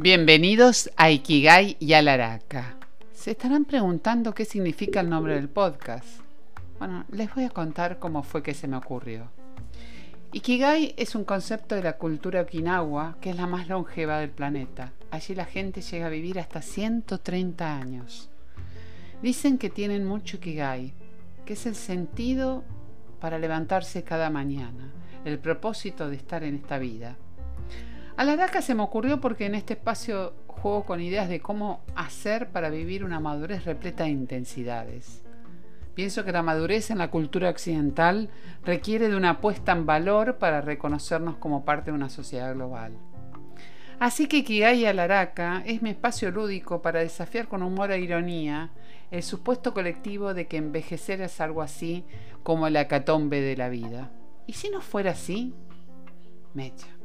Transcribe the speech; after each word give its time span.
Bienvenidos 0.00 0.92
a 0.96 1.10
Ikigai 1.10 1.76
y 1.80 1.94
Alaraka. 1.94 2.76
Se 3.12 3.32
estarán 3.32 3.64
preguntando 3.64 4.32
qué 4.32 4.44
significa 4.44 5.00
el 5.00 5.10
nombre 5.10 5.34
del 5.34 5.48
podcast. 5.48 6.20
Bueno, 6.78 7.04
les 7.10 7.34
voy 7.34 7.42
a 7.42 7.50
contar 7.50 7.98
cómo 7.98 8.22
fue 8.22 8.40
que 8.40 8.54
se 8.54 8.68
me 8.68 8.76
ocurrió. 8.76 9.28
Ikigai 10.30 10.94
es 10.96 11.16
un 11.16 11.24
concepto 11.24 11.74
de 11.74 11.82
la 11.82 11.94
cultura 11.94 12.42
okinawa 12.42 13.16
que 13.20 13.30
es 13.30 13.36
la 13.36 13.48
más 13.48 13.66
longeva 13.66 14.20
del 14.20 14.30
planeta. 14.30 14.92
Allí 15.10 15.34
la 15.34 15.46
gente 15.46 15.80
llega 15.80 16.06
a 16.06 16.10
vivir 16.10 16.38
hasta 16.38 16.62
130 16.62 17.76
años. 17.76 18.30
Dicen 19.20 19.58
que 19.58 19.68
tienen 19.68 20.06
mucho 20.06 20.36
Ikigai, 20.36 20.94
que 21.44 21.54
es 21.54 21.66
el 21.66 21.74
sentido 21.74 22.62
para 23.20 23.40
levantarse 23.40 24.04
cada 24.04 24.30
mañana, 24.30 24.92
el 25.24 25.40
propósito 25.40 26.08
de 26.08 26.14
estar 26.14 26.44
en 26.44 26.54
esta 26.54 26.78
vida. 26.78 27.16
A 28.18 28.24
la 28.24 28.34
DACA 28.34 28.62
se 28.62 28.74
me 28.74 28.82
ocurrió 28.82 29.20
porque 29.20 29.46
en 29.46 29.54
este 29.54 29.74
espacio 29.74 30.34
juego 30.48 30.84
con 30.84 31.00
ideas 31.00 31.28
de 31.28 31.38
cómo 31.38 31.84
hacer 31.94 32.48
para 32.48 32.68
vivir 32.68 33.04
una 33.04 33.20
madurez 33.20 33.64
repleta 33.64 34.02
de 34.02 34.10
intensidades. 34.10 35.22
Pienso 35.94 36.24
que 36.24 36.32
la 36.32 36.42
madurez 36.42 36.90
en 36.90 36.98
la 36.98 37.12
cultura 37.12 37.48
occidental 37.48 38.28
requiere 38.64 39.08
de 39.08 39.14
una 39.14 39.40
puesta 39.40 39.70
en 39.70 39.86
valor 39.86 40.38
para 40.38 40.60
reconocernos 40.60 41.36
como 41.36 41.64
parte 41.64 41.92
de 41.92 41.96
una 41.96 42.08
sociedad 42.08 42.52
global. 42.54 42.90
Así 44.00 44.26
que 44.26 44.42
Kigai 44.42 44.84
Alaraka 44.84 45.62
es 45.64 45.80
mi 45.80 45.90
espacio 45.90 46.32
lúdico 46.32 46.82
para 46.82 46.98
desafiar 46.98 47.46
con 47.46 47.62
humor 47.62 47.92
e 47.92 48.00
ironía 48.00 48.72
el 49.12 49.22
supuesto 49.22 49.72
colectivo 49.72 50.34
de 50.34 50.48
que 50.48 50.56
envejecer 50.56 51.20
es 51.20 51.40
algo 51.40 51.62
así 51.62 52.04
como 52.42 52.68
la 52.68 52.88
catombe 52.88 53.40
de 53.40 53.56
la 53.56 53.68
vida. 53.68 54.10
¿Y 54.48 54.54
si 54.54 54.70
no 54.70 54.80
fuera 54.80 55.12
así? 55.12 55.54
Mecha. 56.52 56.97